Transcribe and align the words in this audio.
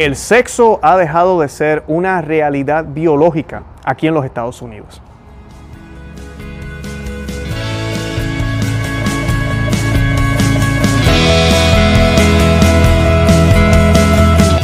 El 0.00 0.16
sexo 0.16 0.80
ha 0.80 0.96
dejado 0.96 1.42
de 1.42 1.48
ser 1.50 1.84
una 1.86 2.22
realidad 2.22 2.86
biológica 2.88 3.64
aquí 3.84 4.06
en 4.06 4.14
los 4.14 4.24
Estados 4.24 4.62
Unidos. 4.62 5.02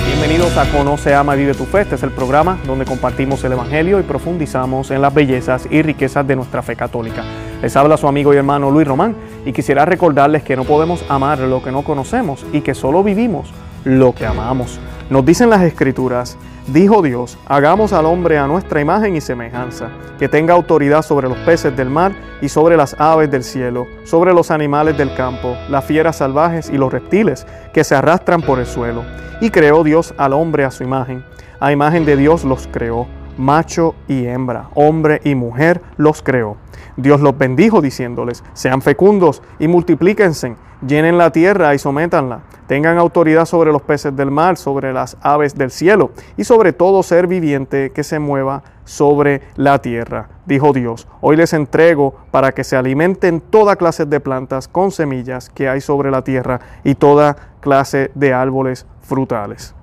Bienvenidos 0.06 0.56
a 0.56 0.72
Conoce, 0.72 1.14
Ama, 1.14 1.34
Vive 1.34 1.52
tu 1.52 1.66
Fe. 1.66 1.82
Este 1.82 1.96
es 1.96 2.02
el 2.02 2.12
programa 2.12 2.58
donde 2.66 2.86
compartimos 2.86 3.44
el 3.44 3.52
Evangelio 3.52 4.00
y 4.00 4.04
profundizamos 4.04 4.90
en 4.90 5.02
las 5.02 5.12
bellezas 5.12 5.68
y 5.70 5.82
riquezas 5.82 6.26
de 6.26 6.34
nuestra 6.34 6.62
fe 6.62 6.76
católica. 6.76 7.22
Les 7.60 7.76
habla 7.76 7.98
su 7.98 8.08
amigo 8.08 8.32
y 8.32 8.38
hermano 8.38 8.70
Luis 8.70 8.88
Román 8.88 9.14
y 9.44 9.52
quisiera 9.52 9.84
recordarles 9.84 10.42
que 10.42 10.56
no 10.56 10.64
podemos 10.64 11.04
amar 11.10 11.40
lo 11.40 11.62
que 11.62 11.72
no 11.72 11.84
conocemos 11.84 12.46
y 12.54 12.62
que 12.62 12.72
solo 12.72 13.04
vivimos 13.04 13.52
lo 13.86 14.12
que 14.12 14.26
amamos. 14.26 14.80
Nos 15.10 15.24
dicen 15.24 15.48
las 15.48 15.62
escrituras, 15.62 16.36
dijo 16.66 17.02
Dios, 17.02 17.38
hagamos 17.46 17.92
al 17.92 18.06
hombre 18.06 18.36
a 18.36 18.48
nuestra 18.48 18.80
imagen 18.80 19.14
y 19.14 19.20
semejanza, 19.20 19.90
que 20.18 20.28
tenga 20.28 20.54
autoridad 20.54 21.02
sobre 21.02 21.28
los 21.28 21.38
peces 21.38 21.76
del 21.76 21.88
mar 21.88 22.12
y 22.42 22.48
sobre 22.48 22.76
las 22.76 22.96
aves 22.98 23.30
del 23.30 23.44
cielo, 23.44 23.86
sobre 24.04 24.34
los 24.34 24.50
animales 24.50 24.98
del 24.98 25.14
campo, 25.14 25.56
las 25.70 25.84
fieras 25.84 26.16
salvajes 26.16 26.68
y 26.68 26.76
los 26.76 26.92
reptiles 26.92 27.46
que 27.72 27.84
se 27.84 27.94
arrastran 27.94 28.42
por 28.42 28.58
el 28.58 28.66
suelo. 28.66 29.04
Y 29.40 29.50
creó 29.50 29.84
Dios 29.84 30.14
al 30.18 30.32
hombre 30.32 30.64
a 30.64 30.72
su 30.72 30.82
imagen, 30.82 31.22
a 31.60 31.70
imagen 31.70 32.04
de 32.04 32.16
Dios 32.16 32.42
los 32.42 32.66
creó, 32.66 33.06
macho 33.36 33.94
y 34.08 34.26
hembra, 34.26 34.70
hombre 34.74 35.20
y 35.24 35.34
mujer 35.34 35.82
los 35.96 36.22
creó. 36.22 36.56
Dios 36.96 37.20
los 37.20 37.36
bendijo 37.36 37.82
diciéndoles, 37.82 38.42
sean 38.54 38.82
fecundos 38.82 39.42
y 39.58 39.68
multiplíquense, 39.68 40.56
llenen 40.86 41.18
la 41.18 41.30
tierra 41.30 41.74
y 41.74 41.78
sométanla, 41.78 42.40
tengan 42.66 42.98
autoridad 42.98 43.44
sobre 43.44 43.72
los 43.72 43.82
peces 43.82 44.16
del 44.16 44.30
mar, 44.30 44.56
sobre 44.56 44.92
las 44.92 45.16
aves 45.20 45.54
del 45.54 45.70
cielo 45.70 46.10
y 46.36 46.44
sobre 46.44 46.72
todo 46.72 47.02
ser 47.02 47.26
viviente 47.26 47.90
que 47.90 48.02
se 48.02 48.18
mueva 48.18 48.62
sobre 48.84 49.42
la 49.56 49.80
tierra. 49.80 50.28
Dijo 50.46 50.72
Dios, 50.72 51.06
hoy 51.20 51.36
les 51.36 51.52
entrego 51.52 52.14
para 52.30 52.52
que 52.52 52.64
se 52.64 52.76
alimenten 52.76 53.40
toda 53.40 53.76
clase 53.76 54.06
de 54.06 54.20
plantas 54.20 54.68
con 54.68 54.90
semillas 54.90 55.50
que 55.50 55.68
hay 55.68 55.80
sobre 55.80 56.10
la 56.10 56.22
tierra 56.22 56.60
y 56.84 56.94
toda 56.94 57.36
clase 57.60 58.10
de 58.14 58.32
árboles 58.32 58.86
frutales. 59.02 59.74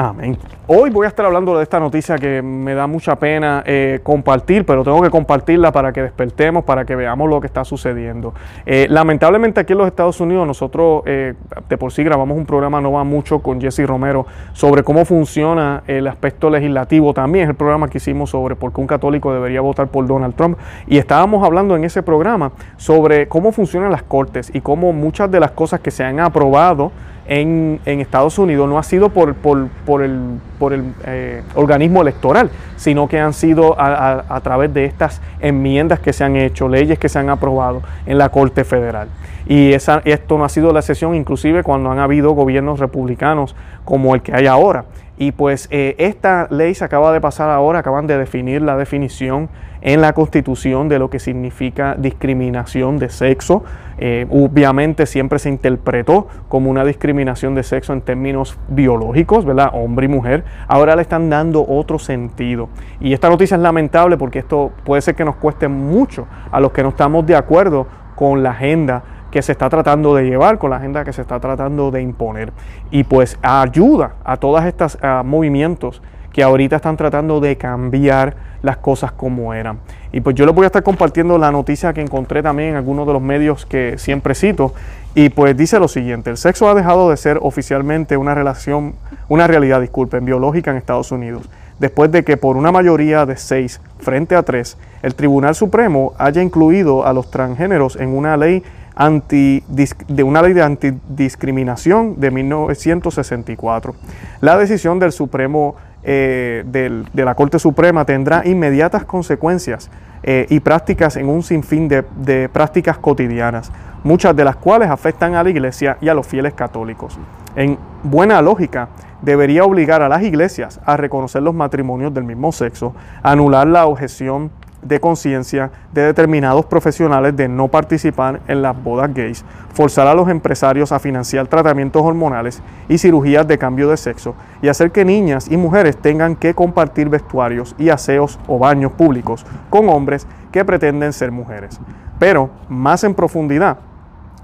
Amén. 0.00 0.38
Hoy 0.68 0.90
voy 0.90 1.06
a 1.06 1.08
estar 1.08 1.26
hablando 1.26 1.56
de 1.56 1.64
esta 1.64 1.80
noticia 1.80 2.18
que 2.18 2.40
me 2.40 2.72
da 2.72 2.86
mucha 2.86 3.16
pena 3.16 3.64
eh, 3.66 3.98
compartir, 4.04 4.64
pero 4.64 4.84
tengo 4.84 5.02
que 5.02 5.10
compartirla 5.10 5.72
para 5.72 5.92
que 5.92 6.02
despertemos, 6.02 6.62
para 6.62 6.84
que 6.84 6.94
veamos 6.94 7.28
lo 7.28 7.40
que 7.40 7.48
está 7.48 7.64
sucediendo. 7.64 8.32
Eh, 8.64 8.86
lamentablemente 8.88 9.58
aquí 9.58 9.72
en 9.72 9.78
los 9.80 9.88
Estados 9.88 10.20
Unidos 10.20 10.46
nosotros 10.46 11.02
eh, 11.04 11.34
de 11.68 11.76
por 11.76 11.90
sí 11.90 12.04
grabamos 12.04 12.38
un 12.38 12.46
programa 12.46 12.80
no 12.80 12.92
va 12.92 13.02
mucho 13.02 13.40
con 13.40 13.60
Jesse 13.60 13.84
Romero 13.88 14.24
sobre 14.52 14.84
cómo 14.84 15.04
funciona 15.04 15.82
el 15.88 16.06
aspecto 16.06 16.48
legislativo. 16.48 17.12
También 17.12 17.46
es 17.46 17.50
el 17.50 17.56
programa 17.56 17.88
que 17.88 17.98
hicimos 17.98 18.30
sobre 18.30 18.54
por 18.54 18.72
qué 18.72 18.80
un 18.80 18.86
católico 18.86 19.34
debería 19.34 19.62
votar 19.62 19.88
por 19.88 20.06
Donald 20.06 20.36
Trump. 20.36 20.58
Y 20.86 20.98
estábamos 20.98 21.44
hablando 21.44 21.74
en 21.74 21.82
ese 21.82 22.04
programa 22.04 22.52
sobre 22.76 23.26
cómo 23.26 23.50
funcionan 23.50 23.90
las 23.90 24.04
cortes 24.04 24.52
y 24.54 24.60
cómo 24.60 24.92
muchas 24.92 25.28
de 25.28 25.40
las 25.40 25.50
cosas 25.50 25.80
que 25.80 25.90
se 25.90 26.04
han 26.04 26.20
aprobado 26.20 26.92
en, 27.28 27.80
Estados 27.84 28.38
Unidos 28.38 28.68
no 28.68 28.78
ha 28.78 28.82
sido 28.82 29.10
por, 29.10 29.34
por, 29.34 30.02
el, 30.02 30.40
por 30.58 30.72
el 30.72 30.94
eh, 31.04 31.42
organismo 31.54 32.02
electoral, 32.02 32.50
sino 32.76 33.06
que 33.06 33.20
han 33.20 33.34
sido 33.34 33.76
a, 33.78 34.40
través 34.42 34.72
de 34.72 34.86
estas 34.86 35.20
enmiendas 35.40 36.00
que 36.00 36.12
se 36.12 36.24
han 36.24 36.36
hecho, 36.36 36.68
leyes 36.68 36.98
que 36.98 37.08
se 37.08 37.18
han 37.18 37.28
aprobado 37.28 37.82
en 38.06 38.18
la 38.18 38.30
Corte 38.30 38.64
Federal. 38.64 39.08
Y 39.46 39.72
esa, 39.72 40.02
esto 40.04 40.38
no 40.38 40.44
ha 40.44 40.48
sido 40.48 40.72
la 40.72 40.80
excepción 40.80 41.14
inclusive 41.14 41.62
cuando 41.62 41.90
han 41.90 41.98
habido 41.98 42.32
gobiernos 42.32 42.80
republicanos 42.80 43.54
como 43.84 44.14
el 44.14 44.22
que 44.22 44.34
hay 44.34 44.46
ahora. 44.46 44.84
Y 45.18 45.32
pues 45.32 45.66
eh, 45.72 45.96
esta 45.98 46.46
ley 46.50 46.74
se 46.74 46.84
acaba 46.84 47.12
de 47.12 47.20
pasar 47.20 47.50
ahora, 47.50 47.80
acaban 47.80 48.06
de 48.06 48.16
definir 48.16 48.62
la 48.62 48.76
definición 48.76 49.48
en 49.80 50.00
la 50.00 50.12
Constitución 50.12 50.88
de 50.88 51.00
lo 51.00 51.10
que 51.10 51.18
significa 51.18 51.96
discriminación 51.98 52.98
de 52.98 53.10
sexo. 53.10 53.64
Eh, 53.98 54.26
obviamente 54.30 55.06
siempre 55.06 55.40
se 55.40 55.48
interpretó 55.48 56.28
como 56.48 56.70
una 56.70 56.84
discriminación 56.84 57.56
de 57.56 57.64
sexo 57.64 57.92
en 57.92 58.00
términos 58.00 58.56
biológicos, 58.68 59.44
¿verdad? 59.44 59.70
Hombre 59.72 60.06
y 60.06 60.08
mujer. 60.08 60.44
Ahora 60.68 60.94
le 60.94 61.02
están 61.02 61.28
dando 61.30 61.66
otro 61.66 61.98
sentido. 61.98 62.68
Y 63.00 63.12
esta 63.12 63.28
noticia 63.28 63.56
es 63.56 63.60
lamentable 63.60 64.16
porque 64.16 64.38
esto 64.38 64.70
puede 64.84 65.02
ser 65.02 65.16
que 65.16 65.24
nos 65.24 65.34
cueste 65.36 65.66
mucho 65.66 66.28
a 66.52 66.60
los 66.60 66.70
que 66.70 66.84
no 66.84 66.90
estamos 66.90 67.26
de 67.26 67.34
acuerdo 67.34 67.88
con 68.14 68.42
la 68.42 68.50
agenda 68.50 69.02
que 69.30 69.42
se 69.42 69.52
está 69.52 69.68
tratando 69.68 70.14
de 70.14 70.24
llevar, 70.24 70.58
con 70.58 70.70
la 70.70 70.76
agenda 70.76 71.04
que 71.04 71.12
se 71.12 71.22
está 71.22 71.38
tratando 71.40 71.90
de 71.90 72.02
imponer. 72.02 72.52
Y 72.90 73.04
pues 73.04 73.38
ayuda 73.42 74.14
a 74.24 74.36
todos 74.36 74.64
estos 74.64 74.98
movimientos 75.24 76.02
que 76.32 76.42
ahorita 76.42 76.76
están 76.76 76.96
tratando 76.96 77.40
de 77.40 77.56
cambiar 77.56 78.36
las 78.62 78.76
cosas 78.76 79.12
como 79.12 79.54
eran. 79.54 79.80
Y 80.12 80.20
pues 80.20 80.36
yo 80.36 80.46
les 80.46 80.54
voy 80.54 80.64
a 80.64 80.66
estar 80.66 80.82
compartiendo 80.82 81.38
la 81.38 81.50
noticia 81.50 81.92
que 81.92 82.00
encontré 82.00 82.42
también 82.42 82.70
en 82.70 82.76
algunos 82.76 83.06
de 83.06 83.12
los 83.12 83.22
medios 83.22 83.66
que 83.66 83.98
siempre 83.98 84.34
cito. 84.34 84.72
Y 85.14 85.30
pues 85.30 85.56
dice 85.56 85.78
lo 85.78 85.88
siguiente, 85.88 86.30
el 86.30 86.36
sexo 86.36 86.68
ha 86.68 86.74
dejado 86.74 87.10
de 87.10 87.16
ser 87.16 87.38
oficialmente 87.42 88.16
una 88.16 88.34
relación, 88.34 88.94
una 89.28 89.46
realidad, 89.46 89.80
disculpen, 89.80 90.24
biológica 90.24 90.70
en 90.70 90.76
Estados 90.76 91.10
Unidos, 91.10 91.48
después 91.78 92.12
de 92.12 92.22
que 92.24 92.36
por 92.36 92.56
una 92.56 92.70
mayoría 92.70 93.26
de 93.26 93.36
seis 93.36 93.80
frente 93.98 94.36
a 94.36 94.42
tres, 94.42 94.76
el 95.02 95.14
Tribunal 95.14 95.54
Supremo 95.54 96.12
haya 96.18 96.42
incluido 96.42 97.04
a 97.04 97.12
los 97.12 97.30
transgéneros 97.30 97.96
en 97.96 98.10
una 98.10 98.36
ley 98.36 98.62
anti, 98.98 99.62
de 99.68 100.22
una 100.24 100.42
ley 100.42 100.52
de 100.52 100.62
antidiscriminación 100.62 102.18
de 102.18 102.32
1964. 102.32 103.94
La 104.40 104.58
decisión 104.58 104.98
del 104.98 105.12
Supremo 105.12 105.76
eh, 106.02 106.64
de 106.66 107.24
la 107.24 107.34
Corte 107.36 107.58
Suprema 107.60 108.04
tendrá 108.04 108.46
inmediatas 108.46 109.04
consecuencias 109.04 109.88
eh, 110.24 110.46
y 110.50 110.58
prácticas 110.60 111.16
en 111.16 111.28
un 111.28 111.44
sinfín 111.44 111.86
de, 111.86 112.04
de 112.16 112.48
prácticas 112.48 112.98
cotidianas, 112.98 113.70
muchas 114.02 114.34
de 114.34 114.44
las 114.44 114.56
cuales 114.56 114.90
afectan 114.90 115.36
a 115.36 115.44
la 115.44 115.50
Iglesia 115.50 115.96
y 116.00 116.08
a 116.08 116.14
los 116.14 116.26
fieles 116.26 116.54
católicos. 116.54 117.18
En 117.54 117.78
buena 118.02 118.42
lógica, 118.42 118.88
debería 119.22 119.64
obligar 119.64 120.02
a 120.02 120.08
las 120.08 120.22
iglesias 120.22 120.80
a 120.84 120.96
reconocer 120.96 121.42
los 121.42 121.54
matrimonios 121.54 122.12
del 122.12 122.24
mismo 122.24 122.50
sexo, 122.50 122.94
anular 123.22 123.66
la 123.66 123.86
objeción 123.86 124.50
de 124.82 125.00
conciencia 125.00 125.70
de 125.92 126.02
determinados 126.02 126.66
profesionales 126.66 127.36
de 127.36 127.48
no 127.48 127.68
participar 127.68 128.40
en 128.48 128.62
las 128.62 128.80
bodas 128.82 129.12
gays, 129.12 129.44
forzar 129.72 130.06
a 130.06 130.14
los 130.14 130.28
empresarios 130.28 130.92
a 130.92 130.98
financiar 130.98 131.46
tratamientos 131.46 132.02
hormonales 132.02 132.62
y 132.88 132.98
cirugías 132.98 133.46
de 133.46 133.58
cambio 133.58 133.88
de 133.88 133.96
sexo 133.96 134.34
y 134.62 134.68
hacer 134.68 134.90
que 134.92 135.04
niñas 135.04 135.50
y 135.50 135.56
mujeres 135.56 135.96
tengan 135.96 136.36
que 136.36 136.54
compartir 136.54 137.08
vestuarios 137.08 137.74
y 137.78 137.88
aseos 137.88 138.38
o 138.46 138.58
baños 138.58 138.92
públicos 138.92 139.44
con 139.70 139.88
hombres 139.88 140.26
que 140.52 140.64
pretenden 140.64 141.12
ser 141.12 141.30
mujeres. 141.32 141.80
Pero, 142.18 142.50
más 142.68 143.04
en 143.04 143.14
profundidad, 143.14 143.78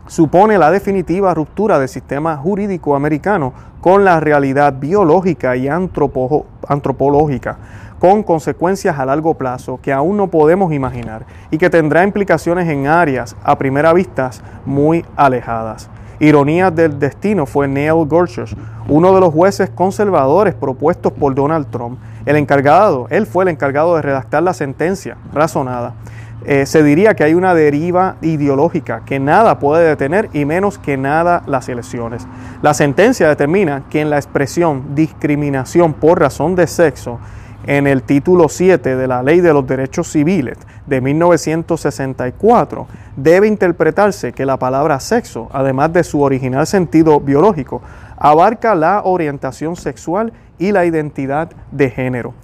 supone 0.06 0.59
la 0.59 0.71
definitiva 0.71 1.33
ruptura 1.34 1.78
del 1.78 1.89
sistema 1.89 2.37
jurídico 2.37 2.94
americano 2.94 3.53
con 3.81 4.05
la 4.05 4.21
realidad 4.21 4.75
biológica 4.78 5.56
y 5.56 5.69
antropológica 5.69 7.59
con 8.04 8.22
consecuencias 8.22 8.98
a 8.98 9.06
largo 9.06 9.32
plazo 9.32 9.81
que 9.81 9.91
aún 9.91 10.19
no 10.19 10.26
podemos 10.26 10.75
imaginar 10.75 11.25
y 11.50 11.56
que 11.56 11.70
tendrá 11.70 12.04
implicaciones 12.04 12.69
en 12.69 12.87
áreas 12.87 13.34
a 13.42 13.56
primera 13.56 13.94
vista 13.94 14.31
muy 14.66 15.06
alejadas. 15.16 15.88
Ironía 16.20 16.70
del 16.70 16.98
destino 16.98 17.47
fue 17.47 17.66
Neil 17.66 18.04
Gorsuch, 18.06 18.54
uno 18.88 19.14
de 19.14 19.20
los 19.22 19.32
jueces 19.32 19.70
conservadores 19.70 20.54
propuestos 20.54 21.14
por 21.14 21.34
Donald 21.34 21.69
Trump. 21.70 21.98
El 22.26 22.37
encargado, 22.37 23.06
él 23.09 23.26
fue 23.26 23.44
el 23.44 23.48
encargado 23.48 23.97
de 23.97 24.03
redactar 24.03 24.43
la 24.43 24.53
sentencia 24.53 25.16
razonada. 25.32 25.94
Eh, 26.44 26.66
se 26.66 26.82
diría 26.82 27.14
que 27.14 27.25
hay 27.25 27.32
una 27.32 27.54
deriva 27.54 28.16
ideológica 28.20 29.00
que 29.06 29.19
nada 29.19 29.59
puede 29.59 29.88
detener 29.88 30.28
y 30.34 30.44
menos 30.44 30.76
que 30.76 30.98
nada 30.98 31.43
las 31.47 31.70
elecciones. 31.70 32.26
La 32.60 32.75
sentencia 32.75 33.31
determina 33.31 33.84
que 33.88 34.03
en 34.03 34.10
la 34.10 34.16
expresión 34.16 34.94
discriminación 34.94 35.94
por 35.94 36.20
razón 36.20 36.55
de 36.55 36.67
sexo 36.67 37.19
en 37.66 37.87
el 37.87 38.02
título 38.02 38.49
7 38.49 38.96
de 38.96 39.06
la 39.06 39.22
Ley 39.22 39.40
de 39.40 39.52
los 39.52 39.66
Derechos 39.66 40.08
Civiles 40.08 40.58
de 40.87 41.00
1964, 41.00 42.87
debe 43.16 43.49
interpretarse 43.49 44.32
que 44.32 44.44
la 44.44 44.58
palabra 44.58 45.00
sexo, 45.00 45.49
además 45.52 45.93
de 45.93 46.05
su 46.05 46.20
original 46.20 46.66
sentido 46.66 47.20
biológico, 47.20 47.81
abarca 48.16 48.75
la 48.75 49.02
orientación 49.05 49.76
sexual 49.76 50.32
y 50.58 50.72
la 50.72 50.84
identidad 50.84 51.50
de 51.70 51.90
género, 51.90 52.34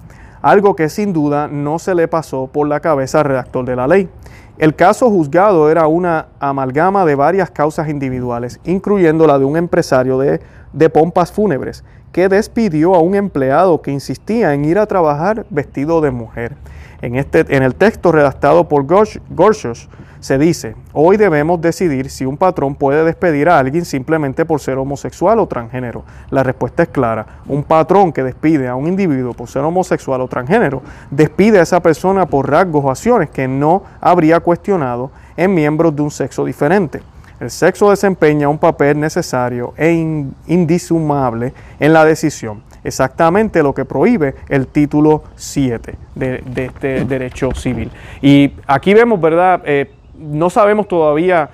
algo 0.41 0.75
que 0.75 0.89
sin 0.89 1.13
duda 1.13 1.47
no 1.47 1.77
se 1.77 1.93
le 1.93 2.07
pasó 2.07 2.47
por 2.47 2.67
la 2.67 2.79
cabeza 2.79 3.19
al 3.19 3.25
redactor 3.25 3.65
de 3.65 3.75
la 3.75 3.87
ley. 3.87 4.09
El 4.57 4.75
caso 4.75 5.09
juzgado 5.09 5.71
era 5.71 5.87
una 5.87 6.27
amalgama 6.39 7.05
de 7.05 7.15
varias 7.15 7.49
causas 7.49 7.89
individuales, 7.89 8.59
incluyendo 8.63 9.25
la 9.25 9.39
de 9.39 9.45
un 9.45 9.57
empresario 9.57 10.19
de, 10.19 10.41
de 10.73 10.89
pompas 10.89 11.31
fúnebres, 11.31 11.83
que 12.11 12.29
despidió 12.29 12.95
a 12.95 12.99
un 12.99 13.15
empleado 13.15 13.81
que 13.81 13.91
insistía 13.91 14.53
en 14.53 14.65
ir 14.65 14.77
a 14.77 14.85
trabajar 14.85 15.45
vestido 15.49 16.01
de 16.01 16.11
mujer. 16.11 16.55
En, 17.01 17.15
este, 17.15 17.45
en 17.55 17.63
el 17.63 17.73
texto 17.73 18.11
redactado 18.11 18.67
por 18.67 18.85
Gorsuch 18.85 19.87
se 20.19 20.37
dice, 20.37 20.75
hoy 20.93 21.17
debemos 21.17 21.59
decidir 21.59 22.11
si 22.11 22.25
un 22.25 22.37
patrón 22.37 22.75
puede 22.75 23.03
despedir 23.03 23.49
a 23.49 23.57
alguien 23.57 23.85
simplemente 23.85 24.45
por 24.45 24.59
ser 24.59 24.77
homosexual 24.77 25.39
o 25.39 25.47
transgénero. 25.47 26.03
La 26.29 26.43
respuesta 26.43 26.83
es 26.83 26.89
clara. 26.89 27.25
Un 27.47 27.63
patrón 27.63 28.13
que 28.13 28.21
despide 28.21 28.67
a 28.67 28.75
un 28.75 28.87
individuo 28.87 29.33
por 29.33 29.49
ser 29.49 29.63
homosexual 29.63 30.21
o 30.21 30.27
transgénero, 30.27 30.83
despide 31.09 31.59
a 31.59 31.63
esa 31.63 31.79
persona 31.79 32.27
por 32.27 32.51
rasgos 32.51 32.85
o 32.85 32.91
acciones 32.91 33.31
que 33.31 33.47
no 33.47 33.81
habría 33.99 34.39
cuestionado 34.41 35.09
en 35.35 35.55
miembros 35.55 35.95
de 35.95 36.03
un 36.03 36.11
sexo 36.11 36.45
diferente. 36.45 37.01
El 37.41 37.49
sexo 37.49 37.89
desempeña 37.89 38.47
un 38.47 38.59
papel 38.59 38.99
necesario 38.99 39.73
e 39.75 39.91
indisumable 40.45 41.53
en 41.79 41.91
la 41.91 42.05
decisión, 42.05 42.61
exactamente 42.83 43.63
lo 43.63 43.73
que 43.73 43.83
prohíbe 43.83 44.35
el 44.47 44.67
título 44.67 45.23
7 45.37 45.95
de, 46.13 46.43
este 46.55 47.03
derecho 47.03 47.49
civil. 47.55 47.89
Y 48.21 48.53
aquí 48.67 48.93
vemos, 48.93 49.19
¿verdad? 49.19 49.59
Eh, 49.65 49.91
no 50.19 50.51
sabemos 50.51 50.87
todavía 50.87 51.49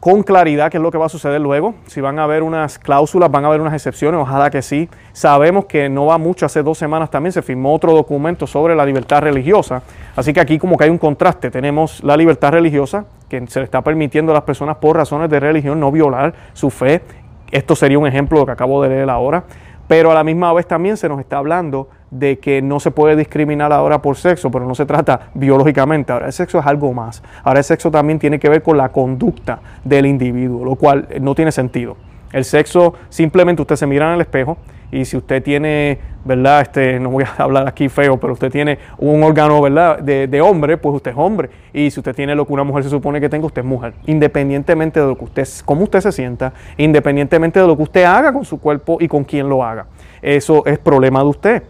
con 0.00 0.24
claridad 0.24 0.68
qué 0.68 0.78
es 0.78 0.82
lo 0.82 0.90
que 0.90 0.98
va 0.98 1.06
a 1.06 1.08
suceder 1.08 1.40
luego, 1.40 1.76
si 1.86 2.00
van 2.00 2.18
a 2.18 2.24
haber 2.24 2.42
unas 2.42 2.76
cláusulas, 2.80 3.30
van 3.30 3.44
a 3.44 3.46
haber 3.46 3.60
unas 3.60 3.72
excepciones, 3.72 4.20
ojalá 4.20 4.50
que 4.50 4.62
sí. 4.62 4.88
Sabemos 5.12 5.66
que 5.66 5.88
no 5.88 6.06
va 6.06 6.18
mucho, 6.18 6.44
hace 6.44 6.64
dos 6.64 6.76
semanas 6.76 7.08
también 7.08 7.32
se 7.32 7.40
firmó 7.40 7.72
otro 7.72 7.92
documento 7.92 8.48
sobre 8.48 8.74
la 8.74 8.84
libertad 8.84 9.22
religiosa, 9.22 9.80
así 10.16 10.32
que 10.32 10.40
aquí 10.40 10.58
como 10.58 10.76
que 10.76 10.84
hay 10.84 10.90
un 10.90 10.98
contraste, 10.98 11.52
tenemos 11.52 12.02
la 12.02 12.16
libertad 12.16 12.50
religiosa, 12.50 13.06
que 13.40 13.46
se 13.48 13.60
le 13.60 13.64
está 13.64 13.82
permitiendo 13.82 14.32
a 14.32 14.34
las 14.34 14.44
personas 14.44 14.76
por 14.76 14.96
razones 14.96 15.30
de 15.30 15.40
religión 15.40 15.80
no 15.80 15.90
violar 15.90 16.34
su 16.52 16.70
fe, 16.70 17.02
esto 17.50 17.76
sería 17.76 17.98
un 17.98 18.06
ejemplo 18.06 18.38
de 18.38 18.42
lo 18.42 18.46
que 18.46 18.52
acabo 18.52 18.82
de 18.82 18.88
leer 18.88 19.10
ahora, 19.10 19.44
pero 19.86 20.10
a 20.10 20.14
la 20.14 20.24
misma 20.24 20.52
vez 20.52 20.66
también 20.66 20.96
se 20.96 21.08
nos 21.08 21.20
está 21.20 21.38
hablando 21.38 21.88
de 22.10 22.38
que 22.38 22.62
no 22.62 22.80
se 22.80 22.90
puede 22.90 23.16
discriminar 23.16 23.72
ahora 23.72 24.00
por 24.00 24.16
sexo, 24.16 24.50
pero 24.50 24.66
no 24.66 24.74
se 24.74 24.86
trata 24.86 25.28
biológicamente. 25.34 26.12
Ahora 26.12 26.26
el 26.26 26.32
sexo 26.32 26.58
es 26.58 26.66
algo 26.66 26.92
más. 26.92 27.22
Ahora 27.42 27.58
el 27.58 27.64
sexo 27.64 27.90
también 27.90 28.18
tiene 28.18 28.38
que 28.38 28.48
ver 28.48 28.62
con 28.62 28.76
la 28.76 28.88
conducta 28.90 29.60
del 29.82 30.06
individuo, 30.06 30.64
lo 30.64 30.76
cual 30.76 31.08
no 31.20 31.34
tiene 31.34 31.52
sentido. 31.52 31.96
El 32.32 32.44
sexo 32.44 32.94
simplemente 33.10 33.62
usted 33.62 33.76
se 33.76 33.86
mira 33.86 34.08
en 34.08 34.14
el 34.14 34.20
espejo 34.20 34.56
y 34.90 35.04
si 35.04 35.16
usted 35.16 35.42
tiene, 35.42 35.98
¿verdad? 36.24 36.62
Este, 36.62 36.98
no 37.00 37.10
voy 37.10 37.24
a 37.24 37.34
hablar 37.42 37.68
aquí 37.68 37.88
feo, 37.88 38.18
pero 38.18 38.32
usted 38.32 38.50
tiene 38.50 38.78
un 38.98 39.22
órgano, 39.22 39.60
¿verdad? 39.60 39.98
De, 39.98 40.26
de, 40.26 40.40
hombre, 40.40 40.76
pues 40.76 40.96
usted 40.96 41.10
es 41.10 41.16
hombre. 41.16 41.50
Y 41.72 41.90
si 41.90 42.00
usted 42.00 42.14
tiene 42.14 42.34
lo 42.34 42.46
que 42.46 42.52
una 42.52 42.64
mujer 42.64 42.84
se 42.84 42.90
supone 42.90 43.20
que 43.20 43.28
tenga, 43.28 43.46
usted 43.46 43.62
es 43.62 43.66
mujer. 43.66 43.94
Independientemente 44.06 45.00
de 45.00 45.06
lo 45.06 45.16
que 45.16 45.24
usted, 45.24 45.48
cómo 45.64 45.84
usted 45.84 46.00
se 46.00 46.12
sienta, 46.12 46.52
independientemente 46.76 47.60
de 47.60 47.66
lo 47.66 47.76
que 47.76 47.82
usted 47.82 48.04
haga 48.04 48.32
con 48.32 48.44
su 48.44 48.60
cuerpo 48.60 48.98
y 49.00 49.08
con 49.08 49.24
quién 49.24 49.48
lo 49.48 49.64
haga. 49.64 49.86
Eso 50.22 50.64
es 50.66 50.78
problema 50.78 51.20
de 51.20 51.26
usted. 51.26 51.62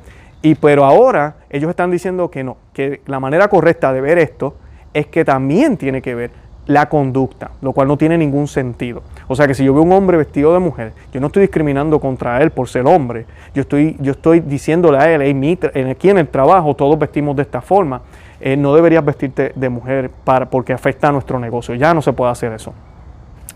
Y 0.43 0.55
pero 0.57 0.85
ahora 0.85 1.37
ellos 1.49 1.71
están 1.71 1.91
diciendo 1.91 2.31
que 2.31 2.45
no, 2.45 2.59
que 2.75 3.01
la 3.07 3.19
manera 3.19 3.49
correcta 3.49 3.93
de 3.93 4.03
ver 4.03 4.19
esto 4.19 4.57
es 4.93 5.07
que 5.07 5.25
también 5.25 5.77
tiene 5.77 6.03
que 6.03 6.15
ver 6.15 6.31
la 6.67 6.89
conducta, 6.89 7.51
lo 7.61 7.73
cual 7.73 7.89
no 7.89 7.97
tiene 7.97 8.17
ningún 8.17 8.49
sentido. 8.49 9.03
O 9.29 9.37
sea 9.37 9.47
que 9.47 9.55
si 9.55 9.65
yo 9.65 9.75
veo 9.75 9.83
un 9.83 9.93
hombre 9.93 10.17
vestido 10.17 10.53
de 10.53 10.59
mujer, 10.59 10.93
yo 11.13 11.21
no 11.21 11.27
estoy 11.27 11.43
discriminando 11.43 12.01
contra 12.01 12.41
él 12.43 12.51
por 12.51 12.69
ser 12.69 12.87
hombre, 12.87 13.27
yo 13.55 13.63
estoy, 13.63 13.97
yo 14.01 14.13
estoy 14.13 14.41
diciéndole 14.41 14.99
a 14.99 15.11
él, 15.11 15.23
aquí 15.91 16.11
en 16.11 16.19
el 16.19 16.29
trabajo 16.29 16.75
todos 16.75 16.99
vestimos 16.99 17.37
de 17.37 17.43
esta 17.43 17.61
forma, 17.61 18.01
eh, 18.41 18.57
no 18.57 18.75
deberías 18.75 19.05
vestirte 19.05 19.53
de 19.55 19.69
mujer 19.69 20.11
para, 20.25 20.51
porque 20.51 20.73
afecta 20.73 21.09
a 21.09 21.13
nuestro 21.13 21.39
negocio, 21.39 21.75
ya 21.75 21.95
no 21.95 22.03
se 22.03 22.13
puede 22.13 22.33
hacer 22.33 22.53
eso. 22.53 22.73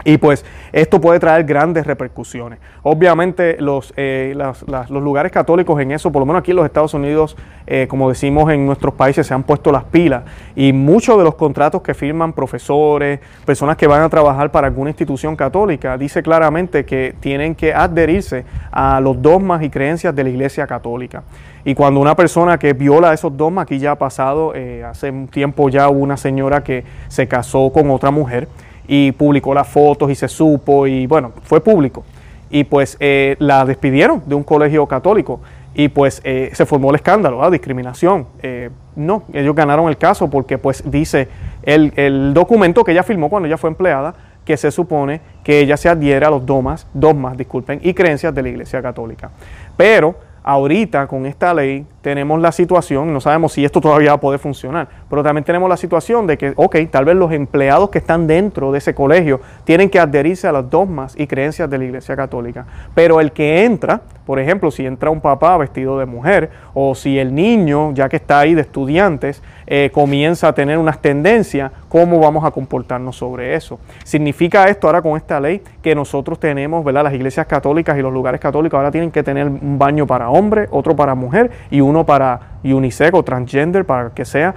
Y 0.05 0.19
pues 0.19 0.45
esto 0.73 1.01
puede 1.01 1.19
traer 1.19 1.45
grandes 1.45 1.87
repercusiones. 1.87 2.59
Obviamente 2.83 3.57
los, 3.61 3.93
eh, 3.97 4.35
los 4.37 5.03
lugares 5.03 5.33
católicos 5.33 5.81
en 5.81 5.91
eso, 5.91 6.13
por 6.13 6.21
lo 6.21 6.27
menos 6.27 6.41
aquí 6.41 6.53
en 6.53 6.57
los 6.57 6.67
Estados 6.67 6.95
Unidos, 6.95 7.37
eh, 7.67 7.87
como 7.89 8.09
decimos 8.09 8.51
en 8.53 8.65
nuestros 8.65 8.95
países, 8.95 9.27
se 9.27 9.35
han 9.35 9.43
puesto 9.43 9.73
las 9.73 9.85
pilas. 9.85 10.23
Y 10.55 10.73
muchos 10.73 11.19
de 11.19 11.25
los 11.25 11.35
contratos 11.35 11.83
que 11.83 11.95
firman 11.95 12.33
profesores, 12.33 13.21
personas 13.45 13.77
que 13.77 13.87
van 13.87 14.03
a 14.03 14.09
trabajar 14.09 14.51
para 14.51 14.69
alguna 14.69 14.91
institución 14.91 15.35
católica, 15.37 15.99
dice 15.99 16.23
claramente 16.23 16.85
que 16.85 17.15
tienen 17.21 17.55
que 17.55 17.75
adherirse 17.75 18.45
a 18.71 19.01
los 19.01 19.21
dogmas 19.21 19.63
y 19.63 19.71
creencias 19.71 20.15
de 20.15 20.25
la 20.25 20.31
Iglesia 20.31 20.67
Católica. 20.67 21.25
Y 21.65 21.75
cuando 21.75 22.01
una 22.01 22.15
persona 22.15 22.59
que 22.59 22.73
viola 22.73 23.13
esos 23.13 23.37
dogmas, 23.37 23.65
aquí 23.65 23.79
ya 23.79 23.93
ha 23.93 23.99
pasado, 23.99 24.55
eh, 24.55 24.85
hace 24.85 25.11
un 25.11 25.29
tiempo 25.29 25.69
ya 25.69 25.89
hubo 25.89 25.99
una 25.99 26.17
señora 26.17 26.63
que 26.63 26.85
se 27.09 27.29
casó 27.29 27.71
con 27.73 27.91
otra 27.91 28.11
mujer, 28.11 28.49
y 28.89 29.13
publicó 29.13 29.55
las 29.55 29.69
fotos 29.69 30.11
y 30.11 30.15
se 30.15 30.27
supo 30.27 30.87
y 30.87 31.07
bueno, 31.07 31.33
fue 31.43 31.61
público. 31.61 32.05
Y 32.51 32.65
pues 32.65 32.97
eh, 32.99 33.37
la 33.39 33.67
despidieron 33.67 34.23
de 34.27 34.35
un 34.35 34.43
colegio 34.43 34.87
católico 34.87 35.41
y 35.75 35.89
pues 35.89 36.23
eh, 36.25 36.51
se 36.55 36.65
formó 36.65 36.89
el 36.89 36.97
escándalo, 36.97 37.45
¿ah? 37.45 37.51
discriminación. 37.51 38.27
Eh, 38.43 38.71
no, 38.97 39.25
ellos 39.35 39.55
ganaron 39.55 39.89
el 39.89 39.99
caso 39.99 40.29
porque 40.29 40.57
pues 40.57 40.83
dice 40.91 41.29
el, 41.63 41.93
el, 41.95 42.33
documento 42.33 42.83
que 42.83 42.93
ella 42.93 43.03
firmó 43.03 43.29
cuando 43.29 43.47
ella 43.47 43.59
fue 43.59 43.71
empleada 43.71 44.15
que 44.47 44.57
se 44.57 44.71
supone 44.71 45.21
que 45.45 45.61
ella 45.61 45.77
se 45.77 45.91
adhiere 45.91 46.25
a 46.25 46.31
los 46.31 46.47
dogmas, 46.47 46.87
dogmas, 46.95 47.37
disculpen, 47.37 47.81
y 47.83 47.93
creencias 47.93 48.35
de 48.35 48.43
la 48.43 48.49
Iglesia 48.49 48.81
Católica. 48.81 49.31
Pero 49.77 50.17
ahorita 50.49 51.07
con 51.09 51.27
esta 51.27 51.53
ley 51.53 51.85
tenemos 52.01 52.41
la 52.41 52.53
situación, 52.53 53.13
no 53.13 53.21
sabemos 53.21 53.53
si 53.53 53.67
esto 53.67 53.83
todavía 53.83 54.13
va 54.13 54.17
a 54.17 54.21
poder 54.21 54.41
funcionar, 54.41 54.89
pero 55.11 55.23
también 55.23 55.45
tenemos 55.45 55.69
la 55.69 55.77
situación 55.77 56.27
de 56.27 56.39
que, 56.39 56.55
ok, 56.57 56.75
tal 56.91 57.05
vez 57.05 57.17
los 57.17 57.33
empleados 57.33 57.91
que 57.91 57.99
están 57.99 58.27
dentro 58.27 58.73
de 58.73 58.79
ese 58.79 58.95
colegio 58.95 59.43
tienen 59.65 59.91
que 59.91 60.01
adherirse 60.01 60.49
a 60.49 60.53
los 60.53 60.71
dogmas 60.71 61.15
y 61.19 61.27
creencias 61.27 61.69
de 61.69 61.77
la 61.77 61.85
Iglesia 61.85 62.17
Católica, 62.17 62.65
pero 62.95 63.21
el 63.21 63.33
que 63.33 63.67
entra, 63.67 64.01
por 64.25 64.39
ejemplo, 64.39 64.71
si 64.71 64.87
entra 64.87 65.11
un 65.11 65.21
papá 65.21 65.59
vestido 65.59 65.99
de 65.99 66.07
mujer 66.07 66.49
o 66.73 66.95
si 66.95 67.19
el 67.19 67.35
niño, 67.35 67.93
ya 67.93 68.09
que 68.09 68.17
está 68.17 68.39
ahí 68.39 68.55
de 68.55 68.63
estudiantes, 68.63 69.43
eh, 69.71 69.91
comienza 69.93 70.49
a 70.49 70.55
tener 70.55 70.79
unas 70.79 70.99
tendencias, 71.03 71.71
¿cómo 71.91 72.19
vamos 72.21 72.43
a 72.43 72.51
comportarnos 72.51 73.17
sobre 73.17 73.55
eso? 73.55 73.79
Significa 74.03 74.65
esto 74.65 74.87
ahora 74.87 75.03
con 75.03 75.15
esta 75.15 75.39
ley 75.39 75.61
que 75.83 75.95
nosotros 75.95 76.41
tenemos, 76.41 76.83
¿verdad? 76.83 77.05
Las 77.05 77.13
iglesias 77.13 77.45
católicas 77.47 77.99
y 77.99 78.01
los 78.01 78.11
lugares 78.11 78.41
católicos 78.41 78.79
ahora 78.79 78.91
tienen 78.91 79.11
que 79.11 79.23
tener 79.23 79.47
un 79.47 79.79
baño 79.79 80.07
para 80.07 80.31
hombre, 80.31 80.69
otro 80.71 80.97
para 80.97 81.15
mujer 81.15 81.51
y 81.71 81.83
uno 81.83 82.07
para 82.07 82.41
unisex 82.65 83.13
o 83.13 83.23
transgender, 83.23 83.85
para 83.85 84.15
que 84.15 84.25
sea, 84.25 84.55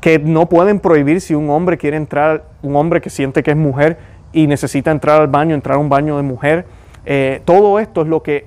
que 0.00 0.18
no 0.18 0.48
pueden 0.48 0.80
prohibir 0.80 1.20
si 1.20 1.34
un 1.34 1.50
hombre 1.50 1.76
quiere 1.76 1.98
entrar, 1.98 2.44
un 2.62 2.76
hombre 2.76 3.02
que 3.02 3.10
siente 3.10 3.42
que 3.42 3.50
es 3.50 3.58
mujer 3.58 3.98
y 4.32 4.46
necesita 4.46 4.90
entrar 4.90 5.20
al 5.20 5.28
baño, 5.28 5.54
entrar 5.54 5.76
a 5.76 5.80
un 5.80 5.90
baño 5.90 6.16
de 6.16 6.22
mujer. 6.22 6.64
Eh, 7.04 7.42
todo 7.44 7.78
esto 7.78 8.00
es 8.00 8.08
lo 8.08 8.22
que 8.22 8.46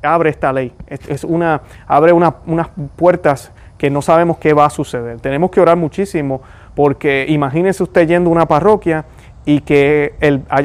abre 0.00 0.30
esta 0.30 0.50
ley. 0.50 0.72
Es, 0.86 1.24
una, 1.24 1.60
abre 1.86 2.14
unas 2.14 2.68
puertas 2.96 3.52
que 3.78 3.90
no 3.90 4.02
sabemos 4.02 4.38
qué 4.38 4.52
va 4.52 4.66
a 4.66 4.70
suceder. 4.70 5.20
Tenemos 5.20 5.50
que 5.50 5.60
orar 5.60 5.76
muchísimo 5.76 6.40
porque 6.74 7.26
imagínese 7.28 7.82
usted 7.82 8.06
yendo 8.06 8.30
a 8.30 8.32
una 8.32 8.46
parroquia 8.46 9.04
y 9.44 9.60
que 9.60 10.14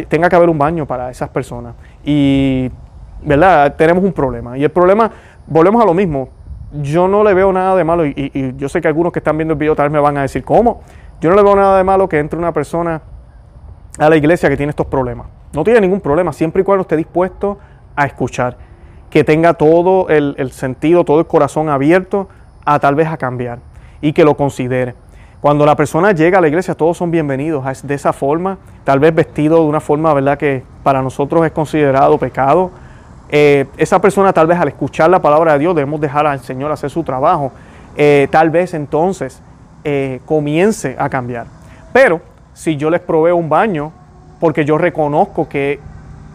tenga 0.09 0.29
que 0.29 0.35
haber 0.35 0.49
un 0.49 0.57
baño 0.57 0.85
para 0.85 1.09
esas 1.09 1.29
personas. 1.29 1.75
Y, 2.03 2.71
¿verdad? 3.21 3.75
Tenemos 3.75 4.03
un 4.03 4.13
problema. 4.13 4.57
Y 4.57 4.63
el 4.63 4.71
problema, 4.71 5.11
volvemos 5.47 5.81
a 5.81 5.85
lo 5.85 5.93
mismo, 5.93 6.29
yo 6.73 7.07
no 7.07 7.23
le 7.23 7.33
veo 7.33 7.51
nada 7.51 7.75
de 7.75 7.83
malo, 7.83 8.05
y, 8.05 8.55
yo 8.57 8.69
sé 8.69 8.81
que 8.81 8.87
algunos 8.87 9.11
que 9.11 9.19
están 9.19 9.37
viendo 9.37 9.53
el 9.53 9.59
video 9.59 9.75
tal 9.75 9.89
vez 9.89 9.93
me 9.93 9.99
van 9.99 10.17
a 10.17 10.21
decir, 10.21 10.43
¿cómo? 10.43 10.81
Yo 11.19 11.29
no 11.29 11.35
le 11.35 11.43
veo 11.43 11.55
nada 11.55 11.77
de 11.77 11.83
malo 11.83 12.09
que 12.09 12.17
entre 12.17 12.39
una 12.39 12.53
persona 12.53 13.01
a 13.99 14.09
la 14.09 14.15
iglesia 14.15 14.49
que 14.49 14.57
tiene 14.57 14.71
estos 14.71 14.87
problemas. 14.87 15.27
No 15.53 15.63
tiene 15.63 15.81
ningún 15.81 15.99
problema, 15.99 16.33
siempre 16.33 16.61
y 16.61 16.65
cuando 16.65 16.81
esté 16.81 16.95
dispuesto 16.95 17.59
a 17.95 18.05
escuchar, 18.05 18.57
que 19.09 19.23
tenga 19.25 19.53
todo 19.53 20.07
el 20.07 20.51
sentido, 20.51 21.03
todo 21.03 21.19
el 21.19 21.27
corazón 21.27 21.67
abierto 21.69 22.29
a 22.65 22.79
tal 22.79 22.95
vez 22.95 23.07
a 23.07 23.17
cambiar 23.17 23.59
y 24.01 24.13
que 24.13 24.23
lo 24.23 24.35
considere. 24.35 24.95
Cuando 25.39 25.65
la 25.65 25.75
persona 25.75 26.11
llega 26.11 26.37
a 26.37 26.41
la 26.41 26.47
iglesia, 26.47 26.75
todos 26.75 26.97
son 26.97 27.09
bienvenidos 27.09 27.81
de 27.83 27.95
esa 27.95 28.13
forma, 28.13 28.57
tal 28.83 28.99
vez 28.99 29.13
vestido 29.13 29.57
de 29.57 29.65
una 29.65 29.79
forma, 29.79 30.13
¿verdad?, 30.13 30.37
que 30.37 30.63
para 30.83 31.01
nosotros 31.01 31.43
es 31.45 31.51
considerado 31.51 32.17
pecado, 32.19 32.71
eh, 33.33 33.65
esa 33.77 33.99
persona 34.01 34.33
tal 34.33 34.45
vez 34.45 34.59
al 34.59 34.67
escuchar 34.67 35.09
la 35.09 35.21
palabra 35.21 35.53
de 35.53 35.59
Dios 35.59 35.73
debemos 35.73 36.01
dejar 36.01 36.27
al 36.27 36.41
Señor 36.41 36.69
hacer 36.69 36.89
su 36.89 37.01
trabajo. 37.03 37.53
Eh, 37.95 38.27
tal 38.29 38.49
vez 38.49 38.73
entonces 38.73 39.41
eh, 39.85 40.19
comience 40.25 40.97
a 40.99 41.09
cambiar. 41.09 41.47
Pero 41.93 42.19
si 42.53 42.75
yo 42.75 42.89
les 42.89 42.99
proveo 42.99 43.37
un 43.37 43.47
baño, 43.47 43.93
porque 44.39 44.65
yo 44.65 44.77
reconozco 44.77 45.47
que 45.47 45.79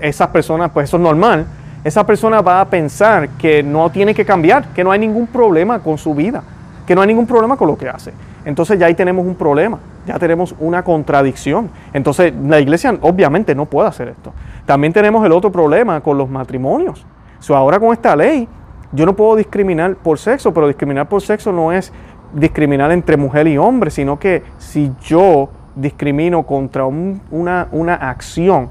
esas 0.01 0.29
personas, 0.29 0.71
pues 0.71 0.89
eso 0.89 0.97
es 0.97 1.03
normal, 1.03 1.47
esa 1.87 2.05
persona 2.05 2.41
va 2.41 2.61
a 2.61 2.65
pensar 2.69 3.29
que 3.39 3.63
no 3.63 3.91
tiene 3.91 4.13
que 4.13 4.25
cambiar, 4.25 4.73
que 4.75 4.83
no 4.83 4.91
hay 4.91 4.99
ningún 4.99 5.29
problema 5.29 5.79
con 5.79 5.97
su 5.97 6.17
vida, 6.17 6.43
que 6.85 6.97
no 6.97 7.01
hay 7.01 7.07
ningún 7.07 7.29
problema 7.29 7.57
con 7.57 7.69
lo 7.69 7.79
que 7.79 7.89
hace. 7.89 8.13
Entonces 8.45 8.77
ya 8.77 8.87
ahí 8.87 8.95
tenemos 8.95 9.25
un 9.25 9.37
problema, 9.37 9.79
ya 10.05 10.19
tenemos 10.19 10.53
una 10.59 10.83
contradicción. 10.83 11.71
Entonces 11.93 12.33
la 12.45 12.59
iglesia 12.59 12.99
obviamente 13.03 13.55
no 13.55 13.67
puede 13.67 13.89
hacer 13.89 14.09
esto. 14.09 14.33
También 14.65 14.93
tenemos 14.93 15.25
el 15.25 15.31
otro 15.31 15.53
problema 15.53 16.01
con 16.01 16.19
los 16.19 16.29
matrimonios. 16.29 17.07
ahora 17.51 17.79
con 17.79 17.93
esta 17.93 18.17
ley, 18.17 18.49
yo 18.91 19.07
no 19.07 19.15
puedo 19.15 19.37
discriminar 19.37 19.95
por 19.95 20.19
sexo, 20.19 20.53
pero 20.53 20.67
discriminar 20.67 21.09
por 21.09 21.23
sexo 21.23 21.53
no 21.53 21.71
es 21.71 21.93
discriminar 22.35 22.91
entre 22.91 23.17
mujer 23.17 23.47
y 23.47 23.59
hombre, 23.59 23.93
sino 23.93 24.19
que 24.19 24.43
si 24.59 24.91
yo 25.03 25.51
discrimino 25.77 26.43
contra 26.43 26.85
una, 26.85 27.69
una 27.71 27.95
acción 27.95 28.71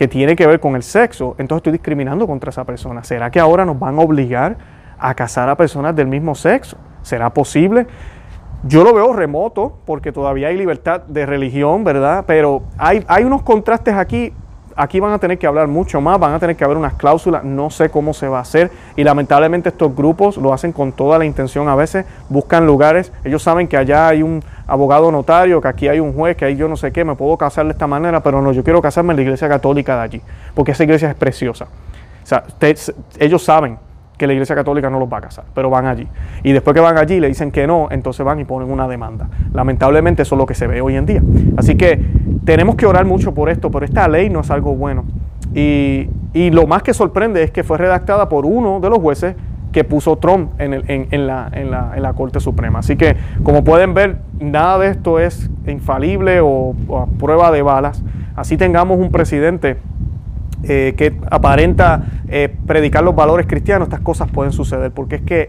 que 0.00 0.08
tiene 0.08 0.34
que 0.34 0.46
ver 0.46 0.60
con 0.60 0.76
el 0.76 0.82
sexo, 0.82 1.34
entonces 1.36 1.58
estoy 1.58 1.72
discriminando 1.72 2.26
contra 2.26 2.48
esa 2.48 2.64
persona. 2.64 3.04
¿Será 3.04 3.30
que 3.30 3.38
ahora 3.38 3.66
nos 3.66 3.78
van 3.78 3.98
a 3.98 4.00
obligar 4.00 4.56
a 4.98 5.12
casar 5.12 5.50
a 5.50 5.56
personas 5.58 5.94
del 5.94 6.06
mismo 6.06 6.34
sexo? 6.34 6.78
¿Será 7.02 7.28
posible? 7.28 7.86
yo 8.62 8.82
lo 8.82 8.94
veo 8.94 9.12
remoto 9.12 9.76
porque 9.84 10.10
todavía 10.10 10.48
hay 10.48 10.56
libertad 10.56 11.02
de 11.02 11.26
religión, 11.26 11.84
¿verdad? 11.84 12.24
Pero 12.26 12.62
hay, 12.78 13.04
hay 13.08 13.24
unos 13.24 13.42
contrastes 13.42 13.92
aquí 13.92 14.32
aquí 14.80 14.98
van 14.98 15.12
a 15.12 15.18
tener 15.18 15.38
que 15.38 15.46
hablar 15.46 15.68
mucho 15.68 16.00
más, 16.00 16.18
van 16.18 16.32
a 16.32 16.38
tener 16.38 16.56
que 16.56 16.64
haber 16.64 16.78
unas 16.78 16.94
cláusulas, 16.94 17.44
no 17.44 17.68
sé 17.68 17.90
cómo 17.90 18.14
se 18.14 18.28
va 18.28 18.38
a 18.38 18.40
hacer 18.40 18.70
y 18.96 19.04
lamentablemente 19.04 19.68
estos 19.68 19.94
grupos 19.94 20.38
lo 20.38 20.54
hacen 20.54 20.72
con 20.72 20.92
toda 20.92 21.18
la 21.18 21.26
intención 21.26 21.68
a 21.68 21.74
veces, 21.74 22.06
buscan 22.30 22.66
lugares, 22.66 23.12
ellos 23.22 23.42
saben 23.42 23.68
que 23.68 23.76
allá 23.76 24.08
hay 24.08 24.22
un 24.22 24.42
abogado 24.66 25.12
notario, 25.12 25.60
que 25.60 25.68
aquí 25.68 25.88
hay 25.88 26.00
un 26.00 26.14
juez, 26.14 26.34
que 26.34 26.46
ahí 26.46 26.56
yo 26.56 26.66
no 26.66 26.76
sé 26.76 26.92
qué, 26.92 27.04
me 27.04 27.14
puedo 27.14 27.36
casar 27.36 27.66
de 27.66 27.72
esta 27.72 27.86
manera, 27.86 28.22
pero 28.22 28.40
no, 28.40 28.52
yo 28.52 28.64
quiero 28.64 28.80
casarme 28.80 29.12
en 29.12 29.16
la 29.16 29.22
iglesia 29.22 29.48
católica 29.48 29.96
de 29.96 30.02
allí, 30.02 30.22
porque 30.54 30.72
esa 30.72 30.84
iglesia 30.84 31.10
es 31.10 31.14
preciosa. 31.14 31.66
O 32.22 32.26
sea, 32.26 32.44
ellos 33.18 33.44
saben 33.44 33.78
que 34.20 34.26
la 34.26 34.34
Iglesia 34.34 34.54
Católica 34.54 34.90
no 34.90 35.00
los 35.00 35.10
va 35.10 35.16
a 35.16 35.20
casar, 35.22 35.46
pero 35.54 35.70
van 35.70 35.86
allí. 35.86 36.06
Y 36.42 36.52
después 36.52 36.74
que 36.74 36.80
van 36.80 36.98
allí 36.98 37.20
le 37.20 37.28
dicen 37.28 37.50
que 37.50 37.66
no, 37.66 37.88
entonces 37.90 38.22
van 38.22 38.38
y 38.38 38.44
ponen 38.44 38.70
una 38.70 38.86
demanda. 38.86 39.30
Lamentablemente 39.54 40.20
eso 40.22 40.34
es 40.34 40.38
lo 40.38 40.44
que 40.44 40.52
se 40.52 40.66
ve 40.66 40.82
hoy 40.82 40.96
en 40.96 41.06
día. 41.06 41.22
Así 41.56 41.74
que 41.74 41.98
tenemos 42.44 42.76
que 42.76 42.84
orar 42.84 43.06
mucho 43.06 43.32
por 43.32 43.48
esto, 43.48 43.70
pero 43.70 43.86
esta 43.86 44.06
ley 44.08 44.28
no 44.28 44.40
es 44.40 44.50
algo 44.50 44.74
bueno. 44.74 45.04
Y, 45.54 46.10
lo 46.50 46.66
más 46.66 46.82
que 46.82 46.92
sorprende 46.92 47.42
es 47.42 47.50
que 47.50 47.64
fue 47.64 47.78
redactada 47.78 48.28
por 48.28 48.44
uno 48.44 48.78
de 48.78 48.90
los 48.90 48.98
jueces 48.98 49.36
que 49.72 49.84
puso 49.84 50.16
Trump 50.16 50.50
en, 50.60 50.74
en, 50.86 51.26
la, 51.26 51.50
en, 51.54 51.70
la, 51.70 52.12
Corte 52.12 52.40
Suprema. 52.40 52.80
Así 52.80 52.96
que, 52.96 53.16
como 53.42 53.64
pueden 53.64 53.94
ver, 53.94 54.18
nada 54.38 54.78
de 54.80 54.88
esto 54.88 55.18
es 55.18 55.48
infalible 55.66 56.40
o, 56.42 56.74
prueba 57.18 57.50
de 57.50 57.62
balas. 57.62 58.02
Así 58.36 58.58
tengamos 58.58 58.98
un 58.98 59.10
presidente 59.10 59.78
eh, 60.62 60.94
que 60.96 61.14
aparenta 61.30 62.02
eh, 62.28 62.54
predicar 62.66 63.02
los 63.02 63.14
valores 63.14 63.46
cristianos, 63.46 63.88
estas 63.88 64.00
cosas 64.00 64.30
pueden 64.30 64.52
suceder, 64.52 64.90
porque 64.90 65.16
es 65.16 65.22
que 65.22 65.48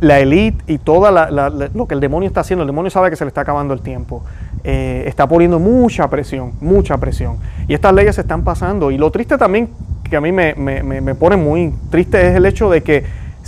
la 0.00 0.20
élite 0.20 0.62
y 0.70 0.78
todo 0.78 1.10
lo 1.10 1.86
que 1.86 1.94
el 1.94 2.00
demonio 2.00 2.26
está 2.26 2.40
haciendo, 2.40 2.62
el 2.62 2.66
demonio 2.66 2.90
sabe 2.90 3.08
que 3.08 3.16
se 3.16 3.24
le 3.24 3.28
está 3.28 3.40
acabando 3.40 3.72
el 3.72 3.80
tiempo, 3.80 4.22
eh, 4.62 5.04
está 5.06 5.26
poniendo 5.26 5.58
mucha 5.58 6.08
presión, 6.10 6.52
mucha 6.60 6.98
presión. 6.98 7.38
Y 7.68 7.74
estas 7.74 7.94
leyes 7.94 8.16
se 8.16 8.20
están 8.20 8.44
pasando. 8.44 8.90
Y 8.90 8.98
lo 8.98 9.10
triste 9.10 9.38
también, 9.38 9.70
que 10.08 10.16
a 10.16 10.20
mí 10.20 10.30
me, 10.30 10.54
me 10.54 11.14
pone 11.14 11.36
muy 11.36 11.72
triste, 11.90 12.28
es 12.28 12.36
el 12.36 12.44
hecho 12.44 12.68
de 12.68 12.82
que 12.82 13.04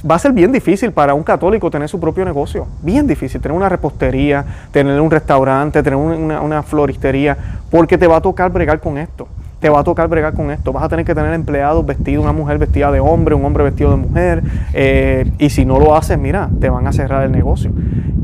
va 0.08 0.14
a 0.14 0.18
ser 0.18 0.32
bien 0.32 0.50
difícil 0.50 0.92
para 0.92 1.12
un 1.12 1.22
católico 1.22 1.70
tener 1.70 1.88
su 1.88 2.00
propio 2.00 2.24
negocio. 2.24 2.66
Bien 2.82 3.06
difícil, 3.06 3.40
tener 3.40 3.54
una 3.56 3.68
repostería, 3.68 4.44
tener 4.70 4.98
un 5.00 5.10
restaurante, 5.10 5.82
tener 5.82 5.98
una, 5.98 6.40
una 6.40 6.62
floristería, 6.62 7.36
porque 7.70 7.98
te 7.98 8.06
va 8.06 8.16
a 8.16 8.20
tocar 8.20 8.50
bregar 8.50 8.80
con 8.80 8.96
esto 8.96 9.28
te 9.66 9.70
va 9.70 9.80
a 9.80 9.84
tocar 9.84 10.06
bregar 10.06 10.32
con 10.32 10.52
esto. 10.52 10.72
Vas 10.72 10.84
a 10.84 10.88
tener 10.88 11.04
que 11.04 11.12
tener 11.12 11.34
empleados 11.34 11.84
vestidos, 11.84 12.22
una 12.22 12.32
mujer 12.32 12.56
vestida 12.56 12.92
de 12.92 13.00
hombre, 13.00 13.34
un 13.34 13.44
hombre 13.44 13.64
vestido 13.64 13.90
de 13.90 13.96
mujer. 13.96 14.44
Eh, 14.72 15.28
y 15.38 15.50
si 15.50 15.64
no 15.64 15.80
lo 15.80 15.96
haces, 15.96 16.16
mira, 16.16 16.48
te 16.60 16.70
van 16.70 16.86
a 16.86 16.92
cerrar 16.92 17.24
el 17.24 17.32
negocio. 17.32 17.72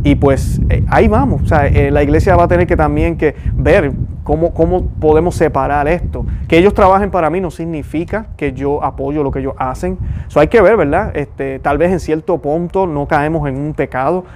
Y 0.04 0.14
pues 0.14 0.61
eh, 0.70 0.84
ahí 0.88 1.08
vamos. 1.08 1.42
O 1.42 1.46
sea, 1.46 1.66
eh, 1.66 1.90
la 1.90 2.04
iglesia 2.04 2.37
va 2.37 2.44
a 2.44 2.49
tener 2.49 2.68
que 2.68 2.76
también 2.76 3.16
que 3.16 3.34
ver 3.54 3.90
cómo, 4.22 4.54
cómo 4.54 4.87
podemos 4.87 5.34
separar 5.34 5.88
esto. 5.88 6.25
Que 6.46 6.58
ellos 6.58 6.75
trabajen 6.75 7.11
para 7.11 7.28
mí 7.28 7.40
no 7.40 7.50
significa 7.50 8.26
que 8.37 8.52
yo 8.52 8.84
apoyo 8.84 9.25
lo 9.25 9.32
que 9.32 9.40
ellos 9.40 9.54
hacen. 9.58 9.99
Eso 10.28 10.38
hay 10.38 10.46
que 10.46 10.61
ver, 10.61 10.76
¿verdad? 10.76 11.11
Este, 11.16 11.58
tal 11.58 11.76
vez 11.76 11.90
en 11.90 11.99
cierto 11.99 12.38
punto 12.38 12.87
no 12.87 13.08
caemos 13.08 13.49
en 13.49 13.56
un 13.56 13.75
pecado 13.75 14.26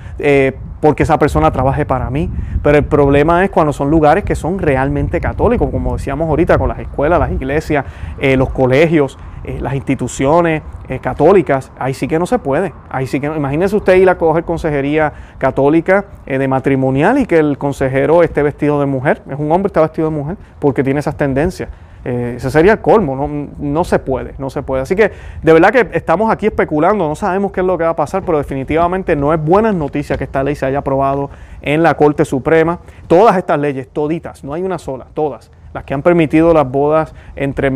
porque 0.81 1.03
esa 1.03 1.19
persona 1.19 1.51
trabaje 1.51 1.85
para 1.85 2.11
mí. 2.11 2.31
Pero 2.63 2.79
el 2.79 2.85
problema 2.85 3.45
es 3.45 3.51
cuando 3.51 3.73
son 3.73 3.91
lugares 3.91 4.25
que 4.25 4.35
son 4.35 4.59
realmente 4.59 5.21
católicos, 5.21 5.71
como 5.71 5.97
decíamos 5.97 6.29
ahorita, 6.29 6.59
con 6.59 6.69
las 6.69 6.79
escuelas, 6.79 7.19
las 7.19 7.33
iglesias, 7.33 7.85
eh, 8.19 8.37
los 8.37 8.51
colegios, 8.51 9.19
eh, 9.45 9.59
las 9.61 9.75
instituciones 9.75 10.63
eh, 10.89 10.99
católicas. 10.99 11.73
Ahí 11.79 11.95
sí 11.95 12.09
que 12.09 12.19
no 12.19 12.27
se 12.27 12.39
puede. 12.39 12.73
Ahí 12.91 13.07
sí 13.07 13.21
que 13.21 13.29
no. 13.29 13.37
Imagínese 13.37 13.77
usted 13.77 13.97
ir 13.97 14.09
a 14.09 14.19
coger 14.19 14.45
consejería 14.45 15.13
católica 15.39 16.07
de 16.27 16.49
matrimonial 16.49 17.19
y 17.19 17.27
que 17.27 17.39
el 17.39 17.59
consejero 17.59 18.23
esté 18.23 18.43
vestido 18.43 18.81
de 18.81 18.87
mujer. 18.87 19.23
Es 19.31 19.39
un 19.39 19.51
hombre 19.53 19.69
está 19.69 19.81
vestido 19.81 20.11
de 20.11 20.17
mujer 20.17 20.37
porque 20.59 20.83
tiene 20.83 21.01
esas 21.01 21.17
tendencias. 21.17 21.69
Eh, 22.09 22.35
ese 22.37 22.53
sería 22.53 22.75
el 22.75 22.79
colmo, 22.81 23.17
no, 23.17 23.49
no, 23.59 23.83
se 23.83 23.99
puede, 23.99 24.35
no 24.39 24.49
se 24.49 24.63
puede. 24.63 24.83
Así 24.83 24.95
que 24.95 25.11
de 25.43 25.53
verdad 25.53 25.73
que 25.73 25.89
estamos 25.93 26.31
aquí 26.31 26.47
especulando, 26.47 27.09
no 27.09 27.17
sabemos 27.17 27.51
qué 27.51 27.63
es 27.63 27.67
lo 27.67 27.77
que 27.77 27.83
va 27.83 27.91
a 27.91 27.97
pasar, 27.97 28.23
pero 28.25 28.39
definitivamente 28.39 29.17
no 29.17 29.35
es 29.35 29.45
buena 29.45 29.73
noticia 29.73 30.17
que 30.17 30.23
esta 30.23 30.45
ley 30.45 30.55
se 30.55 30.67
haya 30.67 30.79
aprobado 30.79 31.31
en 31.63 31.83
la 31.83 31.95
Corte 31.95 32.25
Suprema. 32.25 32.79
Todas 33.09 33.37
estas 33.37 33.59
leyes, 33.59 33.89
toditas, 33.89 34.45
no 34.45 34.55
hay 34.55 34.63
una 34.63 34.79
sola, 34.79 35.07
todas, 35.15 35.51
las 35.75 35.83
que 35.83 35.95
han 35.95 36.03
permitido 36.03 36.55
las 36.55 36.71
bodas 36.71 37.13
entre, 37.35 37.73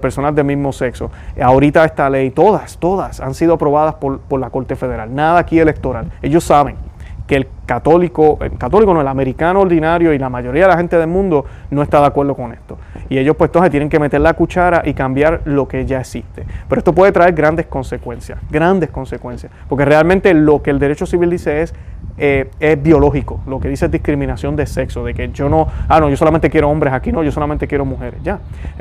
personas 0.00 0.34
del 0.34 0.44
mismo 0.44 0.72
sexo. 0.72 1.12
Ahorita 1.40 1.84
esta 1.84 2.10
ley, 2.10 2.32
todas, 2.32 2.78
todas 2.78 3.20
han 3.20 3.34
sido 3.34 3.54
aprobadas 3.54 3.94
por 3.94 4.40
la 4.40 4.50
Corte 4.50 4.74
Federal, 4.74 5.14
nada 5.14 5.38
aquí 5.38 5.60
electoral. 5.60 6.10
Ellos 6.20 6.42
saben 6.42 6.74
que 7.32 7.36
el 7.36 7.46
católico, 7.64 8.36
el 8.42 8.58
católico 8.58 8.92
no, 8.92 9.00
el 9.00 9.08
americano 9.08 9.62
ordinario 9.62 10.12
y 10.12 10.18
la 10.18 10.28
mayoría 10.28 10.64
de 10.64 10.68
la 10.68 10.76
gente 10.76 10.98
del 10.98 11.06
mundo 11.06 11.46
no 11.70 11.82
está 11.82 11.98
de 12.00 12.06
acuerdo 12.08 12.34
con 12.34 12.52
esto. 12.52 12.76
Y 13.08 13.16
ellos 13.16 13.36
pues 13.36 13.48
entonces 13.48 13.70
tienen 13.70 13.88
que 13.88 13.98
meter 13.98 14.20
la 14.20 14.34
cuchara 14.34 14.82
y 14.84 14.92
cambiar 14.92 15.40
lo 15.46 15.66
que 15.66 15.86
ya 15.86 16.00
existe. 16.00 16.44
Pero 16.68 16.78
esto 16.78 16.92
puede 16.92 17.10
traer 17.10 17.32
grandes 17.32 17.64
consecuencias, 17.68 18.38
grandes 18.50 18.90
consecuencias, 18.90 19.50
porque 19.66 19.86
realmente 19.86 20.34
lo 20.34 20.60
que 20.60 20.68
el 20.68 20.78
derecho 20.78 21.06
civil 21.06 21.30
dice 21.30 21.62
es, 21.62 21.74
eh, 22.18 22.50
es 22.60 22.82
biológico, 22.82 23.40
lo 23.46 23.58
que 23.58 23.68
dice 23.70 23.86
es 23.86 23.90
discriminación 23.90 24.54
de 24.54 24.66
sexo, 24.66 25.02
de 25.02 25.14
que 25.14 25.30
yo 25.30 25.48
no, 25.48 25.66
ah, 25.88 26.00
no, 26.00 26.10
yo 26.10 26.18
solamente 26.18 26.50
quiero 26.50 26.68
hombres 26.68 26.92
aquí, 26.92 27.12
no, 27.12 27.22
yo 27.22 27.32
solamente 27.32 27.66
quiero 27.66 27.86
mujeres, 27.86 28.22
ya. 28.22 28.40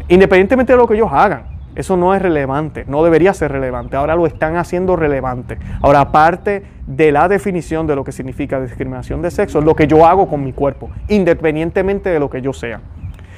Independientemente 0.09 0.73
de 0.73 0.77
lo 0.77 0.85
que 0.85 0.95
ellos 0.95 1.09
hagan, 1.09 1.60
eso 1.75 1.95
no 1.95 2.13
es 2.13 2.21
relevante, 2.21 2.85
no 2.87 3.03
debería 3.03 3.33
ser 3.33 3.51
relevante. 3.51 3.95
Ahora 3.95 4.15
lo 4.15 4.25
están 4.25 4.57
haciendo 4.57 4.95
relevante. 4.95 5.57
Ahora, 5.81 6.01
aparte 6.01 6.63
de 6.85 7.11
la 7.11 7.29
definición 7.29 7.87
de 7.87 7.95
lo 7.95 8.03
que 8.03 8.11
significa 8.11 8.59
discriminación 8.59 9.21
de 9.21 9.31
sexo, 9.31 9.59
es 9.59 9.65
lo 9.65 9.75
que 9.75 9.87
yo 9.87 10.05
hago 10.05 10.27
con 10.27 10.43
mi 10.43 10.51
cuerpo, 10.51 10.89
independientemente 11.07 12.09
de 12.09 12.19
lo 12.19 12.29
que 12.29 12.41
yo 12.41 12.51
sea. 12.51 12.81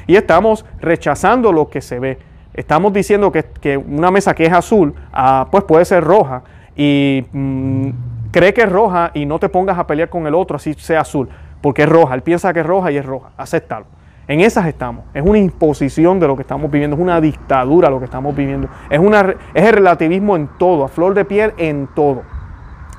Y 0.08 0.16
estamos 0.16 0.66
rechazando 0.82 1.52
lo 1.52 1.70
que 1.70 1.82
se 1.82 2.00
ve. 2.00 2.18
Estamos 2.54 2.92
diciendo 2.94 3.32
que, 3.32 3.78
una 3.78 4.12
mesa 4.12 4.34
que 4.34 4.46
es 4.46 4.54
azul, 4.54 4.94
ah, 5.12 5.48
pues 5.52 5.64
puede 5.64 5.86
ser 5.86 6.04
roja. 6.04 6.44
Y 6.76 7.26
mm, 7.32 7.90
cree 8.32 8.54
que 8.54 8.64
es 8.64 8.72
roja 8.72 9.12
y 9.14 9.26
no 9.26 9.40
te 9.40 9.50
pongas 9.50 9.78
a 9.78 9.86
pelear 9.86 10.10
con 10.10 10.26
el 10.26 10.34
otro 10.34 10.58
así 10.58 10.74
sea 10.74 11.02
azul, 11.02 11.30
porque 11.62 11.84
es 11.84 11.90
roja. 11.90 12.16
Él 12.16 12.24
piensa 12.24 12.52
que 12.52 12.62
es 12.62 12.66
roja 12.66 12.92
y 12.92 12.98
es 12.98 13.06
roja. 13.06 13.30
Acéptalo. 13.38 13.86
En 14.28 14.40
esas 14.40 14.68
estamos. 14.68 15.06
Es 15.14 15.24
una 15.24 15.38
imposición 15.38 16.20
de 16.20 16.28
lo 16.28 16.36
que 16.36 16.44
estamos 16.44 16.72
viviendo, 16.72 16.96
es 16.96 17.02
una 17.02 17.20
dictadura 17.20 17.90
lo 17.90 18.00
que 18.00 18.06
estamos 18.06 18.36
viviendo. 18.36 18.70
Es, 18.90 19.00
una, 19.00 19.36
es 19.54 19.66
el 19.66 19.74
relativismo 19.74 20.36
en 20.36 20.48
todo, 20.58 20.86
a 20.86 20.88
flor 20.88 21.14
de 21.14 21.26
piel 21.26 21.54
en 21.58 21.90
todo. 21.94 22.24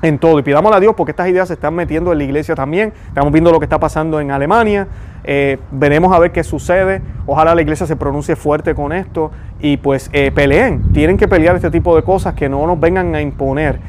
En 0.03 0.19
todo. 0.19 0.37
Y 0.37 0.43
pidámosle 0.43 0.77
a 0.77 0.79
Dios 0.79 0.93
porque 0.95 1.11
estas 1.11 1.27
ideas 1.27 1.47
se 1.47 1.55
están 1.55 1.73
metiendo 1.73 2.11
en 2.11 2.19
la 2.19 2.23
iglesia 2.23 2.53
también. 2.53 2.93
Estamos 3.07 3.31
viendo 3.31 3.51
lo 3.51 3.59
que 3.59 3.65
está 3.65 3.79
pasando 3.79 4.19
en 4.19 4.29
Alemania. 4.29 4.87
Eh, 5.23 5.57
veremos 5.71 6.13
a 6.13 6.19
ver 6.19 6.31
qué 6.31 6.43
sucede. 6.43 7.01
Ojalá 7.25 7.55
la 7.55 7.61
iglesia 7.63 7.87
se 7.87 7.95
pronuncie 7.95 8.35
fuerte 8.35 8.75
con 8.75 8.93
esto 8.93 9.31
y 9.59 9.77
pues 9.77 10.11
eh, 10.13 10.31
peleen. 10.31 10.91
Tienen 10.93 11.17
que 11.17 11.27
pelear 11.27 11.55
este 11.55 11.71
tipo 11.71 11.95
de 11.95 12.03
cosas 12.03 12.35
que 12.35 12.47
no 12.47 12.67
nos 12.67 12.79
vengan 12.79 13.15
a 13.15 13.21
imponer 13.21 13.79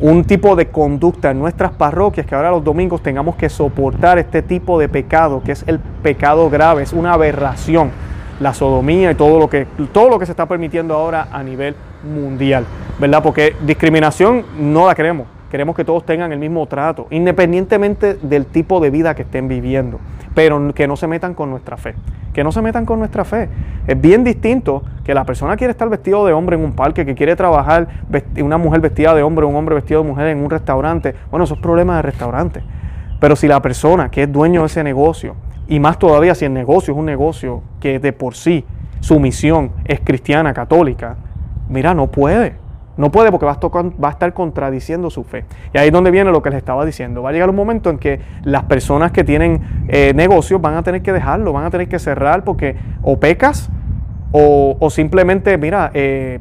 un 0.00 0.24
tipo 0.24 0.56
de 0.56 0.68
conducta 0.68 1.30
en 1.30 1.38
nuestras 1.38 1.72
parroquias 1.72 2.26
que 2.26 2.34
ahora 2.34 2.50
los 2.50 2.64
domingos 2.64 3.02
tengamos 3.02 3.36
que 3.36 3.48
soportar 3.48 4.18
este 4.18 4.42
tipo 4.42 4.78
de 4.78 4.88
pecado, 4.88 5.42
que 5.44 5.52
es 5.52 5.64
el 5.66 5.78
pecado 5.78 6.50
grave, 6.50 6.82
es 6.82 6.92
una 6.92 7.12
aberración, 7.12 7.90
la 8.40 8.52
sodomía 8.52 9.12
y 9.12 9.14
todo 9.14 9.38
lo 9.38 9.48
que, 9.48 9.66
todo 9.92 10.08
lo 10.08 10.18
que 10.18 10.26
se 10.26 10.32
está 10.32 10.46
permitiendo 10.46 10.94
ahora 10.94 11.28
a 11.30 11.42
nivel 11.42 11.76
mundial, 12.02 12.64
¿verdad? 12.98 13.22
Porque 13.22 13.54
discriminación 13.64 14.44
no 14.58 14.86
la 14.86 14.94
queremos, 14.94 15.28
queremos 15.54 15.76
que 15.76 15.84
todos 15.84 16.04
tengan 16.04 16.32
el 16.32 16.40
mismo 16.40 16.66
trato, 16.66 17.06
independientemente 17.10 18.14
del 18.14 18.46
tipo 18.46 18.80
de 18.80 18.90
vida 18.90 19.14
que 19.14 19.22
estén 19.22 19.46
viviendo, 19.46 20.00
pero 20.34 20.74
que 20.74 20.88
no 20.88 20.96
se 20.96 21.06
metan 21.06 21.32
con 21.32 21.48
nuestra 21.48 21.76
fe 21.76 21.94
que 22.32 22.42
no 22.42 22.50
se 22.50 22.60
metan 22.60 22.84
con 22.84 22.98
nuestra 22.98 23.24
fe. 23.24 23.48
Es 23.86 23.98
bien 23.98 24.24
distinto 24.24 24.82
que 25.04 25.14
la 25.14 25.22
persona 25.22 25.56
quiere 25.56 25.70
estar 25.70 25.88
vestido 25.88 26.26
de 26.26 26.32
hombre 26.32 26.56
en 26.56 26.64
un 26.64 26.72
parque, 26.72 27.06
que 27.06 27.14
quiere 27.14 27.36
trabajar 27.36 27.86
una 28.42 28.58
mujer 28.58 28.80
vestida 28.80 29.14
de 29.14 29.22
hombre, 29.22 29.46
un 29.46 29.54
hombre 29.54 29.76
vestido 29.76 30.02
de 30.02 30.08
mujer 30.08 30.26
en 30.26 30.38
un 30.38 30.50
restaurante. 30.50 31.14
Bueno, 31.30 31.44
eso 31.44 31.54
es 31.54 31.60
problema 31.60 31.94
de 31.94 32.02
restaurante. 32.02 32.64
Pero 33.20 33.36
si 33.36 33.46
la 33.46 33.62
persona 33.62 34.10
que 34.10 34.24
es 34.24 34.32
dueño 34.32 34.62
de 34.62 34.66
ese 34.66 34.82
negocio, 34.82 35.36
y 35.68 35.78
más 35.78 36.00
todavía 36.00 36.34
si 36.34 36.44
el 36.44 36.52
negocio 36.52 36.92
es 36.92 36.98
un 36.98 37.06
negocio 37.06 37.62
que 37.78 38.00
de 38.00 38.12
por 38.12 38.34
sí 38.34 38.64
su 38.98 39.20
misión 39.20 39.70
es 39.84 40.00
cristiana, 40.00 40.52
católica, 40.52 41.14
mira, 41.68 41.94
no 41.94 42.08
puede. 42.08 42.63
No 42.96 43.10
puede 43.10 43.30
porque 43.30 43.46
va 43.46 43.52
a, 43.52 44.10
estar 44.10 44.32
contradiciendo 44.34 45.10
su 45.10 45.24
fe. 45.24 45.44
Y 45.72 45.78
ahí 45.78 45.88
es 45.88 45.92
donde 45.92 46.10
viene 46.10 46.30
lo 46.30 46.42
que 46.42 46.50
les 46.50 46.58
estaba 46.58 46.84
diciendo. 46.84 47.22
Va 47.22 47.30
a 47.30 47.32
llegar 47.32 47.50
un 47.50 47.56
momento 47.56 47.90
en 47.90 47.98
que 47.98 48.20
las 48.44 48.64
personas 48.64 49.10
que 49.10 49.24
tienen 49.24 49.86
eh, 49.88 50.12
negocios 50.14 50.60
van 50.60 50.76
a 50.76 50.82
tener 50.82 51.02
que 51.02 51.12
dejarlo, 51.12 51.52
van 51.52 51.64
a 51.64 51.70
tener 51.70 51.88
que 51.88 51.98
cerrar 51.98 52.44
porque 52.44 52.76
o 53.02 53.18
pecas 53.18 53.70
o, 54.36 54.90
simplemente, 54.90 55.56
mira, 55.58 55.92
eh, 55.94 56.40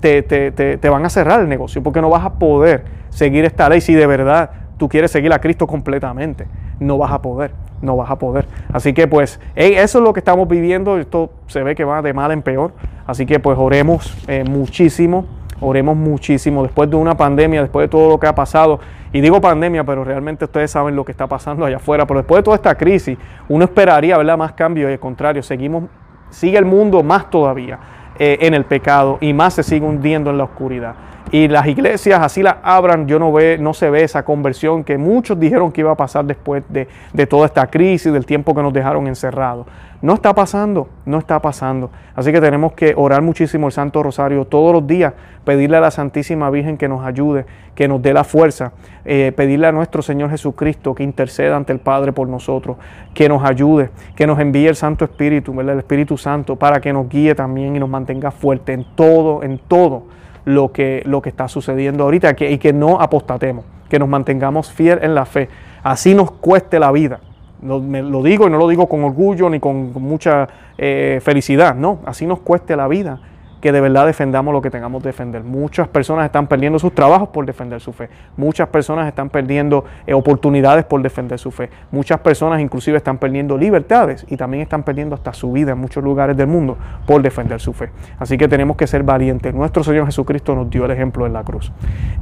te, 0.00 0.22
te, 0.22 0.88
van 0.88 1.04
a 1.04 1.10
cerrar 1.10 1.40
el 1.40 1.48
negocio 1.48 1.82
porque 1.82 2.00
no 2.00 2.08
vas 2.08 2.24
a 2.24 2.34
poder 2.34 2.84
seguir 3.10 3.44
esta 3.44 3.68
ley 3.68 3.82
si 3.82 3.92
de 3.92 4.06
verdad 4.06 4.50
tú 4.78 4.88
quieres 4.88 5.10
seguir 5.10 5.30
a 5.34 5.38
Cristo 5.38 5.66
completamente. 5.66 6.46
No 6.80 6.96
vas 6.96 7.12
a 7.12 7.20
poder, 7.20 7.52
no 7.82 7.96
vas 7.96 8.10
a 8.10 8.16
poder. 8.16 8.46
Así 8.72 8.94
que 8.94 9.06
pues 9.06 9.40
eso 9.54 9.98
es 9.98 10.04
lo 10.04 10.14
que 10.14 10.20
estamos 10.20 10.48
viviendo. 10.48 10.96
Esto 10.96 11.30
se 11.48 11.62
ve 11.62 11.74
que 11.74 11.84
va 11.84 12.00
de 12.00 12.14
mal 12.14 12.30
en 12.30 12.40
peor. 12.40 12.72
Así 13.06 13.26
que 13.26 13.40
pues 13.40 13.58
oremos 13.58 14.16
eh, 14.26 14.44
muchísimo 14.48 15.26
Oremos 15.60 15.96
muchísimo 15.96 16.62
después 16.62 16.88
de 16.88 16.96
una 16.96 17.16
pandemia, 17.16 17.62
después 17.62 17.84
de 17.84 17.88
todo 17.88 18.10
lo 18.10 18.20
que 18.20 18.26
ha 18.26 18.34
pasado. 18.34 18.80
Y 19.12 19.20
digo 19.20 19.40
pandemia, 19.40 19.84
pero 19.84 20.04
realmente 20.04 20.44
ustedes 20.44 20.70
saben 20.70 20.94
lo 20.94 21.04
que 21.04 21.12
está 21.12 21.26
pasando 21.26 21.64
allá 21.64 21.76
afuera. 21.76 22.06
Pero 22.06 22.20
después 22.20 22.38
de 22.38 22.42
toda 22.44 22.56
esta 22.56 22.74
crisis, 22.76 23.18
uno 23.48 23.64
esperaría, 23.64 24.16
¿verdad? 24.16 24.38
Más 24.38 24.52
cambios 24.52 24.90
y 24.90 24.92
al 24.92 24.98
contrario, 24.98 25.42
seguimos, 25.42 25.84
sigue 26.30 26.58
el 26.58 26.64
mundo 26.64 27.02
más 27.02 27.30
todavía 27.30 27.78
eh, 28.18 28.38
en 28.42 28.54
el 28.54 28.64
pecado 28.64 29.18
y 29.20 29.32
más 29.32 29.54
se 29.54 29.62
sigue 29.62 29.86
hundiendo 29.86 30.30
en 30.30 30.38
la 30.38 30.44
oscuridad 30.44 30.94
y 31.30 31.48
las 31.48 31.66
iglesias 31.66 32.20
así 32.22 32.42
las 32.42 32.56
abran, 32.62 33.06
yo 33.06 33.18
no, 33.18 33.32
ve, 33.32 33.58
no 33.58 33.74
se 33.74 33.90
ve 33.90 34.02
esa 34.02 34.24
conversión 34.24 34.84
que 34.84 34.96
muchos 34.96 35.38
dijeron 35.38 35.72
que 35.72 35.82
iba 35.82 35.92
a 35.92 35.96
pasar 35.96 36.24
después 36.24 36.62
de, 36.68 36.88
de, 37.12 37.26
toda 37.26 37.46
esta 37.46 37.66
crisis, 37.66 38.12
del 38.12 38.24
tiempo 38.24 38.54
que 38.54 38.62
nos 38.62 38.72
dejaron 38.72 39.06
encerrados. 39.06 39.66
No 40.00 40.14
está 40.14 40.32
pasando, 40.32 40.88
no 41.04 41.18
está 41.18 41.40
pasando. 41.40 41.90
Así 42.14 42.30
que 42.30 42.40
tenemos 42.40 42.72
que 42.72 42.94
orar 42.96 43.20
muchísimo 43.20 43.66
el 43.66 43.72
Santo 43.72 44.02
Rosario 44.02 44.44
todos 44.44 44.72
los 44.72 44.86
días, 44.86 45.12
pedirle 45.44 45.76
a 45.76 45.80
la 45.80 45.90
Santísima 45.90 46.48
Virgen 46.50 46.76
que 46.78 46.88
nos 46.88 47.04
ayude, 47.04 47.46
que 47.74 47.88
nos 47.88 48.00
dé 48.00 48.14
la 48.14 48.22
fuerza, 48.24 48.72
eh, 49.04 49.32
pedirle 49.36 49.66
a 49.66 49.72
nuestro 49.72 50.02
Señor 50.02 50.30
Jesucristo 50.30 50.94
que 50.94 51.02
interceda 51.02 51.56
ante 51.56 51.72
el 51.72 51.80
Padre 51.80 52.12
por 52.12 52.28
nosotros, 52.28 52.76
que 53.12 53.28
nos 53.28 53.42
ayude, 53.44 53.90
que 54.14 54.26
nos 54.26 54.38
envíe 54.38 54.68
el 54.68 54.76
Santo 54.76 55.04
Espíritu, 55.04 55.60
el 55.60 55.68
Espíritu 55.70 56.16
Santo, 56.16 56.56
para 56.56 56.80
que 56.80 56.92
nos 56.92 57.08
guíe 57.08 57.34
también 57.34 57.74
y 57.74 57.80
nos 57.80 57.88
mantenga 57.88 58.30
fuerte 58.30 58.72
en 58.72 58.86
todo, 58.94 59.42
en 59.42 59.58
todo 59.58 60.04
lo 60.44 60.72
que, 60.72 61.02
lo 61.06 61.22
que 61.22 61.28
está 61.28 61.48
sucediendo 61.48 62.04
ahorita 62.04 62.34
que, 62.34 62.50
y 62.50 62.58
que 62.58 62.72
no 62.72 63.00
apostatemos, 63.00 63.64
que 63.88 63.98
nos 63.98 64.08
mantengamos 64.08 64.72
fiel 64.72 64.98
en 65.02 65.14
la 65.14 65.26
fe. 65.26 65.48
Así 65.82 66.14
nos 66.14 66.30
cueste 66.30 66.78
la 66.78 66.92
vida. 66.92 67.20
Lo, 67.62 67.80
me, 67.80 68.02
lo 68.02 68.22
digo 68.22 68.46
y 68.46 68.50
no 68.50 68.58
lo 68.58 68.68
digo 68.68 68.88
con 68.88 69.02
orgullo 69.02 69.50
ni 69.50 69.58
con, 69.58 69.92
mucha 69.94 70.48
eh, 70.76 71.20
felicidad, 71.22 71.74
no, 71.74 71.98
así 72.06 72.24
nos 72.24 72.38
cueste 72.38 72.76
la 72.76 72.86
vida 72.86 73.20
que 73.60 73.72
de 73.72 73.80
verdad 73.80 74.06
defendamos 74.06 74.52
lo 74.52 74.62
que 74.62 74.70
tengamos 74.70 75.02
que 75.02 75.08
defender. 75.08 75.42
Muchas 75.44 75.88
personas 75.88 76.26
están 76.26 76.46
perdiendo 76.46 76.78
sus 76.78 76.94
trabajos 76.94 77.28
por 77.28 77.46
defender 77.46 77.80
su 77.80 77.92
fe. 77.92 78.08
Muchas 78.36 78.68
personas 78.68 79.08
están 79.08 79.30
perdiendo 79.30 79.84
eh, 80.06 80.14
oportunidades 80.14 80.84
por 80.84 81.02
defender 81.02 81.38
su 81.38 81.50
fe. 81.50 81.70
Muchas 81.90 82.20
personas 82.20 82.60
inclusive 82.60 82.96
están 82.96 83.18
perdiendo 83.18 83.56
libertades 83.56 84.26
y 84.28 84.36
también 84.36 84.62
están 84.62 84.82
perdiendo 84.82 85.14
hasta 85.14 85.32
su 85.32 85.52
vida 85.52 85.72
en 85.72 85.78
muchos 85.78 86.02
lugares 86.04 86.36
del 86.36 86.46
mundo 86.46 86.76
por 87.06 87.22
defender 87.22 87.60
su 87.60 87.72
fe. 87.72 87.90
Así 88.18 88.38
que 88.38 88.48
tenemos 88.48 88.76
que 88.76 88.86
ser 88.86 89.02
valientes. 89.02 89.54
Nuestro 89.54 89.82
Señor 89.82 90.06
Jesucristo 90.06 90.54
nos 90.54 90.70
dio 90.70 90.84
el 90.84 90.90
ejemplo 90.90 91.26
en 91.26 91.32
la 91.32 91.42
cruz. 91.42 91.72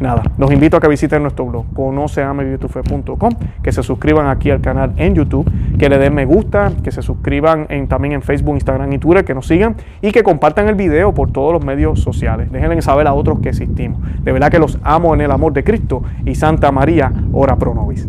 Nada, 0.01 0.23
los 0.39 0.51
invito 0.53 0.77
a 0.77 0.81
que 0.81 0.89
visiten 0.89 1.23
nuestro 1.23 1.47
blog 1.47 1.67
conoceamevivetufe.com, 1.75 3.33
que 3.63 3.73
se 3.73 3.83
suscriban 3.83 4.29
aquí 4.29 4.51
al 4.51 4.61
canal 4.61 4.93
en 4.97 5.15
YouTube, 5.15 5.51
que 5.79 5.89
le 5.89 5.99
den 5.99 6.15
me 6.15 6.25
gusta, 6.25 6.73
que 6.83 6.91
se 6.91 7.03
suscriban 7.03 7.67
también 7.89 8.15
en 8.15 8.23
Facebook, 8.23 8.55
Instagram 8.55 8.93
y 8.93 8.99
Twitter, 8.99 9.25
que 9.25 9.35
nos 9.35 9.47
sigan 9.47 9.77
y 10.01 10.13
que 10.13 10.23
compartan 10.23 10.69
el 10.69 10.75
video 10.75 11.13
por 11.27 11.33
todos 11.33 11.53
los 11.53 11.65
medios 11.65 12.01
sociales. 12.01 12.51
Déjenle 12.53 12.81
saber 12.83 13.07
a 13.07 13.15
otros 13.15 13.41
que 13.41 13.49
existimos. 13.49 14.01
De 14.23 14.33
verdad 14.33 14.51
que 14.51 14.59
los 14.59 14.79
amo 14.83 15.15
en 15.15 15.21
el 15.21 15.31
amor 15.31 15.53
de 15.53 15.65
Cristo 15.65 16.03
y 16.25 16.35
Santa 16.35 16.71
María, 16.71 17.13
ora 17.33 17.57
pro 17.57 17.75
nobis. 17.75 18.07